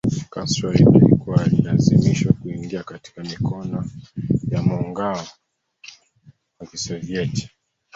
[0.29, 3.85] Castro alidai kuwa alilazimishwa kuingia katika mikono
[4.47, 5.27] ya muungao
[6.59, 7.49] wa kisovieti